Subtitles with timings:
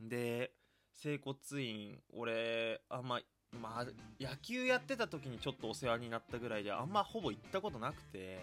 [0.00, 0.52] で
[0.92, 3.20] 整骨院俺あんま
[3.60, 3.86] まあ
[4.20, 8.38] 野球やってた時にちょっとお世話になったぐらいであんまほぼ行ったことなくて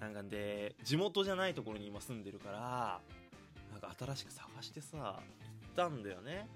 [0.00, 3.00] なんかで地元じゃないところに今住んでるから
[3.72, 6.48] なんか新しく探してさ行ったんだよね。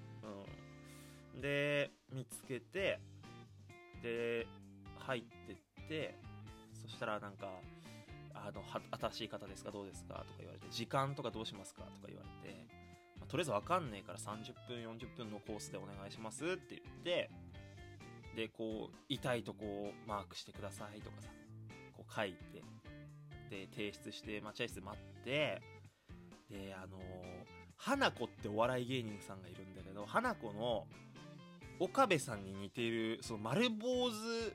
[1.33, 1.41] うん。
[1.41, 2.99] で見つけて
[4.01, 4.47] で
[4.99, 6.15] 入ってって
[6.81, 7.47] そしたらなんか
[8.33, 12.55] あのは新しい方ですかどうですかとか言われて時間とかどうしますかとか言われて、
[13.25, 17.29] まあとりあえず分かんねえから30分40分のコースでお願いしますって言って
[18.35, 21.29] でこう痛いとこをマークしてくださいとかさ
[21.95, 22.61] こう書いて
[23.49, 25.61] で提出して待合室待って
[26.49, 30.87] であのー花子ってお笑い芸人さんがいるんだけど花子の
[31.79, 34.53] 岡部さんに似ているその丸坊主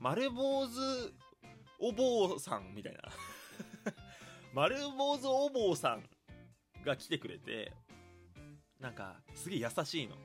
[0.00, 0.70] 丸坊主
[1.78, 3.00] お坊さんみたいな。
[4.54, 6.02] 丸坊主お坊さん
[6.84, 7.72] が来てくれて
[8.82, 10.16] なんかすげえ優しいの。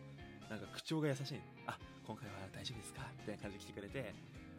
[0.50, 1.34] なんか口調が優しい。
[1.36, 3.02] のあ今回は大丈夫ですか？
[3.20, 4.14] みたいな感じで来てくれて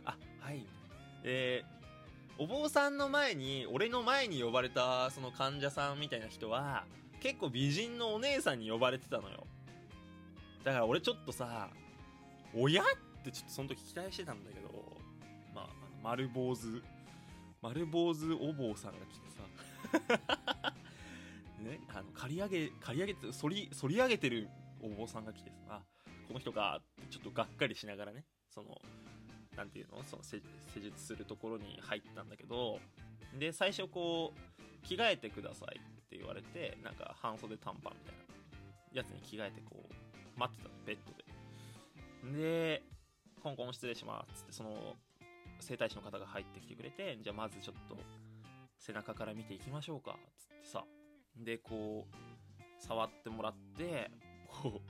[0.04, 0.58] あはい。
[0.58, 0.72] みたい
[1.18, 1.64] なで
[2.38, 6.84] お坊さんの前に俺の前に呼ばれたその患者さんみたいな人は
[7.20, 9.46] 結構美人のお姉さんに呼ばれてたのよ。
[10.62, 11.68] だから俺ちょっとさ
[12.54, 12.86] 親っ
[13.24, 14.68] てちょっとその時期待してたんだけど
[15.54, 15.72] まああの
[16.04, 16.80] 丸坊主
[17.60, 20.72] 丸坊主お坊さんが来てさ。
[21.58, 24.48] ねあの刈り上げ刈り上げて反り反り上げてる
[24.82, 25.80] お坊さんが来てさ
[26.26, 28.80] この人かってちょっとがっかりしながらねその
[29.56, 30.40] なんていうのその施
[30.80, 32.78] 術するところに入ったんだけど
[33.38, 38.14] で最初こう着替えてくださいって言われてなんか半袖短パンみたい
[38.94, 41.28] なやつに着替えてこう待ってたのベッドで。
[42.38, 42.82] で
[43.42, 44.96] コンコン失礼しますっつってその
[45.60, 47.96] 整体師の方が入ってきてくれてじゃあまずちょっと
[48.78, 50.84] 背中から見ていきましょうかつってさ
[51.44, 54.10] でこう触ってもらって
[54.48, 54.80] こ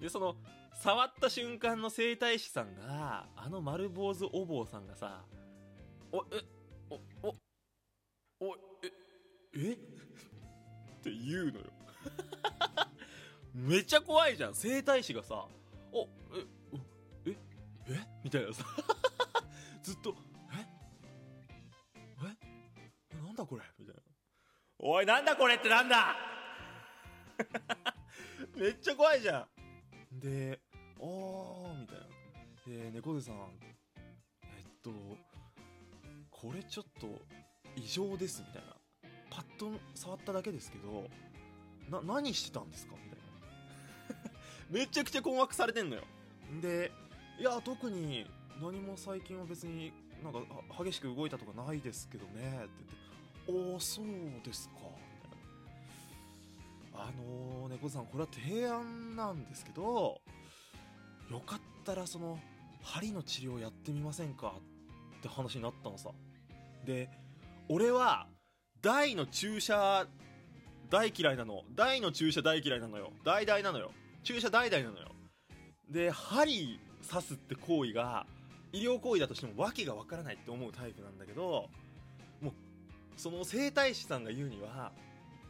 [0.00, 0.36] うでその
[0.74, 5.24] 触った瞬間の整体師さんがあの丸坊主お坊さんがさ
[6.12, 6.42] 「おえ
[6.90, 6.94] お
[7.28, 7.34] お
[8.40, 8.92] おえ
[9.54, 9.72] え？
[9.72, 9.76] っ
[11.02, 11.66] て言うのよ。
[13.54, 14.54] めっちゃ怖いじゃん。
[14.54, 15.46] 整体師がさ
[15.92, 16.78] 「おえお
[17.30, 17.36] え？
[17.88, 17.98] え？
[18.24, 18.64] みたいなさ。
[19.82, 20.14] ずっと
[24.82, 26.16] 「おいなんだこれってなんだ!
[28.56, 29.48] 」めっちゃ怖いじゃ
[30.12, 30.18] ん。
[30.20, 30.60] で
[31.00, 32.06] 「あー」みたいな。
[32.66, 33.36] で猫背さん
[34.44, 34.90] えっと
[36.30, 37.20] これちょっと
[37.76, 38.76] 異常ですみたいな。
[39.30, 41.08] パッと触っただけですけど
[41.88, 42.94] な何してたんですか？
[43.02, 43.18] みたい
[44.28, 44.32] な。
[44.80, 46.02] めちゃくちゃ困惑されてんのよ。
[46.60, 46.92] で
[47.38, 48.26] いや特に
[48.60, 49.92] 何も最近は別に
[50.22, 52.94] なんかは激しく動いたとかないですけどねって言って
[53.48, 54.06] 「おおそう
[54.44, 54.74] ですか」
[56.94, 60.20] あのー、猫さんこれは提案なんですけど
[61.30, 62.38] よかったらその
[62.82, 64.54] 針の治療やってみませんか？
[65.18, 66.10] って話になったのさ。
[66.84, 67.08] で
[67.68, 68.28] 俺は
[68.80, 70.06] 大の注射
[70.90, 71.64] 大嫌いなの。
[71.74, 73.12] 大の注射大嫌いなのよ。
[73.24, 73.92] 大々なのよ。
[74.24, 75.12] 注射大々なのよ。
[75.88, 76.78] で針
[77.08, 78.26] 刺すって行為が
[78.72, 81.68] 医療行為だとしても訳がわからないって思うタイプなんだけど
[83.16, 84.92] その整体師さんが言うには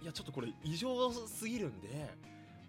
[0.01, 2.11] いやちょっとこれ異常すぎるんで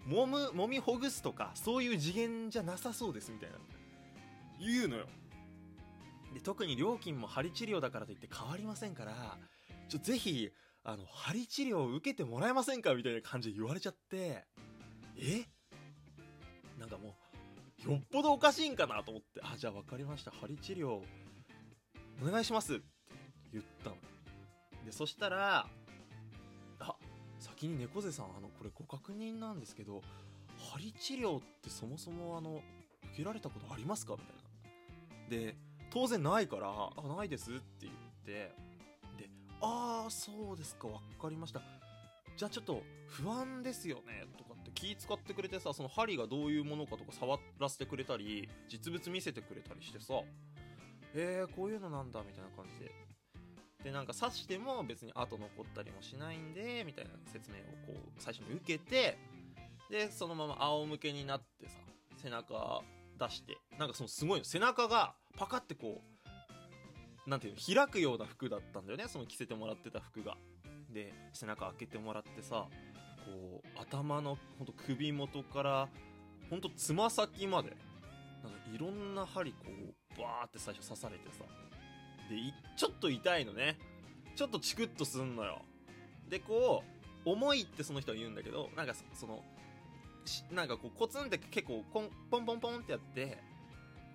[0.07, 3.57] 揉む揉みほぐすとかそういう次元じゃなさそうですみたいな。
[4.59, 5.07] 言うのよ。
[6.33, 9.37] で特に料金も針治療だからといって変わりませんから
[9.87, 10.51] ちょぜひ
[10.83, 14.45] あの針治療を受けてもらえませんかみたいな感じで言われちゃって
[15.17, 15.43] え？
[16.79, 17.15] なんかも
[17.85, 21.01] うよっぽどおかしいんかなと思ってあじゃあ分かりました針治療
[22.21, 22.83] お願いしますって
[23.53, 23.95] 言ったの
[24.85, 25.67] でそしたら
[26.79, 26.95] あ
[27.39, 30.01] 先に猫背さんあのこれご確認なんですけど
[30.71, 32.61] 針治療ってそもそもあの
[33.13, 34.13] 受けられたことありますか？
[34.13, 35.43] みたいな。
[35.51, 35.55] で
[35.91, 37.93] 当然ないから「あないです」って言っ
[38.25, 38.31] て。
[39.17, 39.29] で
[39.61, 40.87] 「ああそうですか。
[40.87, 41.61] 分かりました。
[42.35, 50.15] じゃあちょっと不安ですよね」とかって気使ってくれてさその針がどういうものかとか触らせてくれたり実物見せてくれたりしてさ
[51.13, 53.12] えー、こういうのなんだみたいな感じで。
[53.83, 59.17] でなんか刺しても別に跡残ったりもしないんでみたいな説明をこう最初に受けて
[59.89, 61.75] でそのまま仰向けになってさ
[62.17, 62.81] 背中
[63.19, 66.01] 出してなんかそのすごいの背中がパカってこ
[67.25, 70.37] うなんていうの開くような服だったんだよねその着せてもらってた服が。
[70.89, 72.67] で背中開けてもらってさ
[73.25, 75.89] こう頭のほんと首元から
[76.49, 77.75] ほんとつま先まで
[78.43, 81.45] なんかいろんな針こうバーって最初刺されてさ
[82.35, 83.77] でちょっと痛いのね
[84.35, 85.61] ちょっとチクッとすんのよ
[86.29, 86.83] でこ
[87.25, 89.43] う重いってその人は言うんだけどなんかその
[90.51, 93.37] なんかこうコツンって結構コンポンポンポンってやって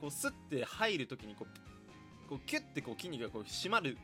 [0.00, 3.96] こうスッて入る時にこうこうキュッてこう筋肉がこう締まる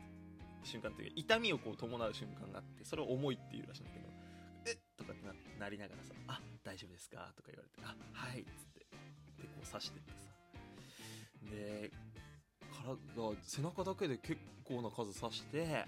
[0.63, 4.05] 瞬間っていうか痛みをこう伴う瞬間があってそれを重いっていうらしいんだけど
[4.67, 8.87] 「えっ!」とかってななりながらさ「あ大丈夫ですか?」とか言われて「あはい」っつってで
[9.47, 10.17] こう刺してってさ
[11.51, 11.91] で
[12.85, 15.85] 体背中だけで結構な数刺して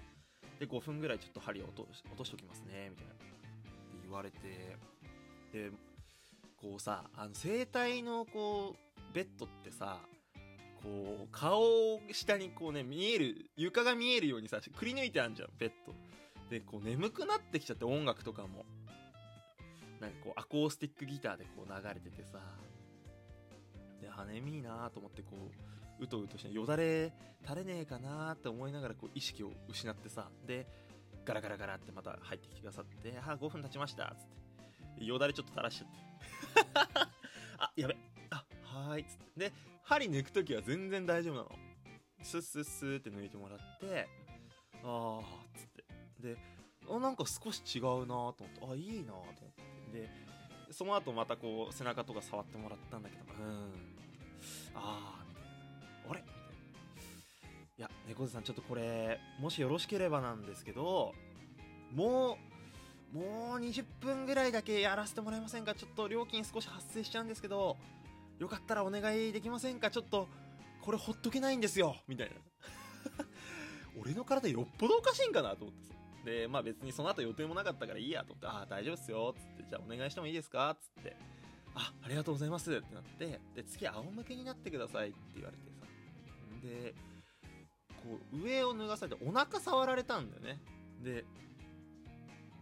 [0.60, 3.14] で5分ぐらいちょっと針を落とし落としときますねみたいな。
[3.14, 3.24] って
[4.04, 4.38] 言われて
[5.52, 5.72] で
[6.60, 10.00] こうさあの整体のこうベッドってさ
[10.82, 15.94] こう顔を下にこうね見える床が見えるようにさくり抜いてあんじゃんベッド。
[16.50, 18.66] でこう眠くなってきちゃって音楽とかも。
[20.00, 22.40] なんかこうアコースティックギターでこう流れててさ。
[24.02, 27.12] であ眠いなと思ってこううとうとしてよだれ
[27.44, 30.68] 垂れねえかなって思いながらこう意識を失ってさで
[31.26, 34.38] ガラガラガラってまた入ってきてくださって「あ5分経ちました」っつって。
[35.06, 35.96] よだれちょっと垂らしちゃって。
[37.60, 37.98] あやべ。
[38.32, 39.50] あはーいっつって。
[39.50, 39.54] で
[39.84, 41.52] 針抜く時は全然大丈夫なの。
[42.22, 44.08] スッスッスーって抜いてもらって
[44.84, 45.84] あーっつって。
[46.20, 46.38] で
[46.90, 49.34] あなんか少し違うなと思ってあいいなと思っ
[49.92, 50.02] て。
[50.02, 50.10] で
[50.72, 53.98] その後またこう背中とか触ってもらったんだけどうん。
[54.76, 55.27] ああ
[57.78, 61.14] いや猫背さんちょっとこれもしよろしければなんですけど
[61.94, 62.38] も
[63.14, 65.74] うもう20分ぐらいだけやらせてもらえませんか？
[65.74, 67.78] ちょっと料金少し発生しちゃうんですけど
[68.40, 69.90] よかったらお願いできませんか？
[69.92, 70.28] ちょっと
[70.82, 71.96] これほっとけないんですよ！
[72.08, 72.36] みたいな。
[74.02, 75.94] 俺の体よっぽどおかしいんかなと思ってさ。
[76.26, 79.34] でまあ別にその後予定もなかったからいいやと思ってああ大丈夫っすよ。
[79.38, 80.76] つってじゃあお願いしてもいいですか？
[80.82, 81.16] つって。
[81.76, 85.86] あありがとうございますってなってで次仰向けになってくださいって言われてさ。
[86.64, 86.94] で
[88.08, 90.60] こう上を脱がされてお腹触られたんだよね。
[91.04, 91.26] で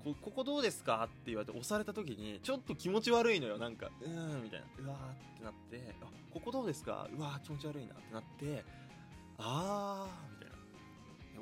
[0.03, 3.57] こここどうですかって言われて押された時にちょっと気持ち悪いのよ。
[3.57, 4.65] なんかうーんみたいな。
[4.83, 7.07] うわーってなってあここどうですか？
[7.17, 8.63] うわー気持ち悪いなってなって
[9.39, 10.55] あーみたいな。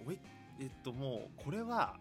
[0.08, 0.20] おい
[0.60, 1.98] えっともうこれは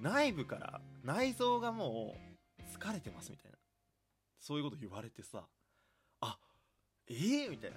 [0.00, 2.16] 内部から内臓がも
[2.58, 3.58] う疲れてますみたいな。
[4.40, 5.44] そういうこと言われてさ
[6.20, 6.38] あ
[7.08, 7.76] えー、みたいな。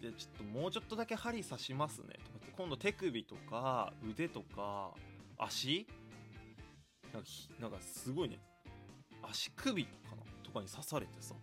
[0.00, 2.14] でちょっともうちょっとだけ針刺しますね。
[2.24, 4.92] とかって今度手首とか腕とか
[5.36, 5.86] 足？
[7.12, 7.28] なんか
[7.60, 8.38] なんかすごいね。
[9.28, 10.22] 足首かな？
[10.44, 11.34] とかに刺されてさ。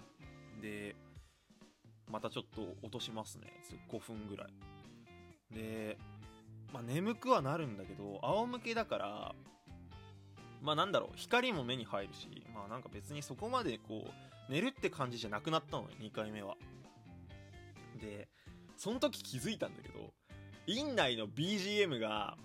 [0.62, 0.96] で
[2.10, 3.52] またちょっと落としますね。
[3.92, 4.48] 5分ぐらい。
[5.54, 5.98] で
[6.74, 9.36] まあ眠くはなるんだけど仰向けだから
[10.62, 11.10] まあなんだろう。
[11.18, 16.56] 光も目に入るしまあなんか別にそこまでこう寝るって感じじゃなくなったのよ2回目は。
[18.00, 18.30] で
[18.78, 20.14] その時気づいたんだけど
[20.68, 22.38] 院内の BGM が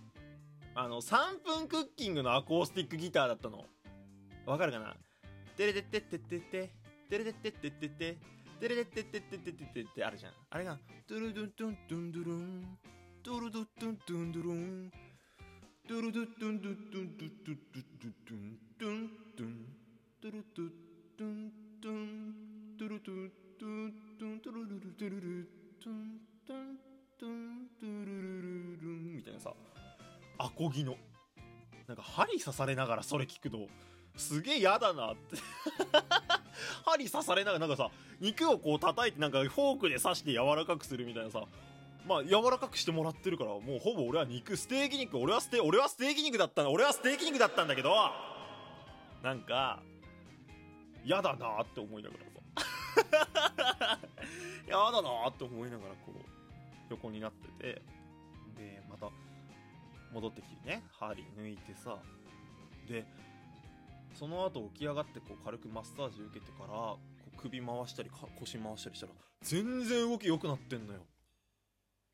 [0.74, 3.64] あの3分クッキングのアコースティックギターだったの。
[4.46, 4.94] わかるかな？
[5.56, 6.70] テレテテテテテ
[7.08, 8.18] テレテテテテテ
[8.60, 12.78] テレテテテテテテテってあるじゃんあれがトゥルドゥントゥントゥンドゥルン
[13.22, 14.90] トゥルドゥントゥントゥンドゥルン
[15.88, 19.66] トゥルドゥントゥンドゥントゥンドゥントゥントゥントゥントゥントゥン
[20.20, 20.70] トゥルトゥン
[21.18, 22.34] トゥントゥン
[22.78, 26.76] トゥルトゥントゥントゥントゥルルルトゥルルトゥントゥン
[27.18, 29.54] トゥントゥルルルルンみたいなさ
[30.38, 30.94] アコギの
[31.86, 33.66] なんか針刺されながらそれ聞くと
[34.14, 35.36] すげえ嫌だなって。
[36.84, 41.44] 針刺されながらなんかさ肉をこう叩いてなんかフォークで刺して柔らかくするみたいなさ。
[42.06, 47.94] まあ柔らかくしてもらってるからもうほぼ俺は肉ステーキ肉俺はステ俺はステーキ肉だったんだ俺はステーキ肉だったんだけど
[49.22, 49.82] なんか
[51.04, 52.29] 嫌だなって思いながら。
[53.80, 53.98] さ
[54.66, 56.20] 嫌だなって思いながらこう
[56.90, 57.82] 横になってて。
[58.56, 59.10] でまた
[60.12, 61.98] 戻ってきてね針抜いてさ。
[62.86, 63.06] で
[64.14, 66.98] その後起き上がってこう軽くマッサージ受けてからこ
[67.32, 71.00] う首回したり腰回したりしたら全然動き良くなってんのよ。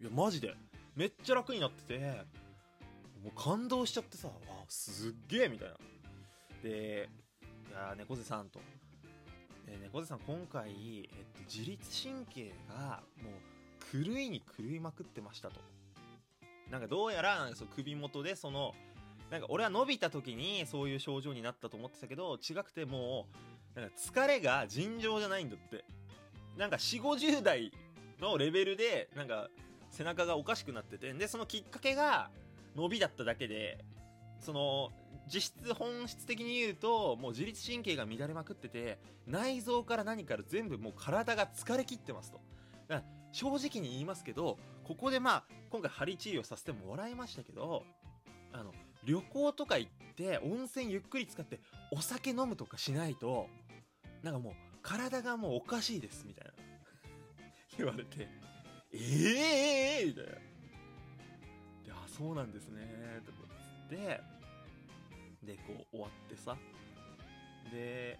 [0.00, 0.54] いやマジで。
[0.94, 1.98] めっちゃ楽になってて
[3.22, 4.34] もう感動しちゃってさわ
[4.68, 5.74] すっげえみたいな。
[6.62, 7.08] で
[7.68, 8.60] いや猫背さんと。
[9.66, 15.60] で猫背さん今回、えっと、自律神経がもう狂いに狂いまくってましたと。
[16.70, 18.74] なんかどうやらなんかそう首元でその
[19.30, 23.26] なんか俺は伸びた時にそういう症状になったと思ってたけど違くても
[23.76, 25.84] うなんか疲れが尋常じゃないんだって。
[26.56, 27.70] なんか4 5 0代
[28.20, 29.48] のレベルでなんか
[29.90, 32.30] 背中がおかしくなっててでそのきっかけが
[32.74, 33.84] 伸びだっただけで
[34.40, 34.90] その
[35.26, 42.40] 実質本質的に言うともう自律神経が乱れまくってて内臓から何から全部もう体が疲れ切ってますと。
[42.88, 47.82] だから正直に言いますけどここでまあ今回針治療させてもらいましたけど
[48.52, 48.72] あの
[49.04, 53.48] 旅行とか行って温泉ゆっくり使ってお酒飲むとかしないと
[54.22, 54.52] なんかもう
[54.82, 56.52] 体がもうおかしいですみたいな。
[57.76, 58.28] 言われて
[58.92, 60.30] ええー、みたいな。
[60.30, 60.38] で
[61.90, 63.38] あそうなんですねとか
[63.90, 64.20] つって
[65.46, 66.56] でこう終わってさ。
[67.72, 68.18] で